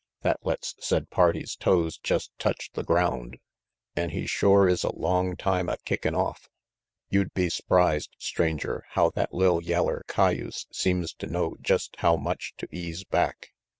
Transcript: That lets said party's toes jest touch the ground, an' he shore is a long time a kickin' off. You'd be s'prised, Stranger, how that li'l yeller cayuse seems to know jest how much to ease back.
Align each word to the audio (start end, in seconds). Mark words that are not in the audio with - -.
That 0.21 0.39
lets 0.43 0.73
said 0.79 1.11
party's 1.11 1.55
toes 1.55 1.99
jest 1.99 2.31
touch 2.39 2.71
the 2.73 2.83
ground, 2.83 3.37
an' 3.95 4.09
he 4.09 4.25
shore 4.25 4.67
is 4.67 4.83
a 4.83 4.91
long 4.95 5.35
time 5.35 5.69
a 5.69 5.77
kickin' 5.85 6.15
off. 6.15 6.49
You'd 7.11 7.31
be 7.35 7.49
s'prised, 7.49 8.15
Stranger, 8.17 8.83
how 8.93 9.11
that 9.11 9.31
li'l 9.31 9.61
yeller 9.61 10.01
cayuse 10.07 10.65
seems 10.71 11.13
to 11.13 11.27
know 11.27 11.55
jest 11.61 11.97
how 11.99 12.15
much 12.17 12.55
to 12.57 12.67
ease 12.71 13.03
back. 13.03 13.51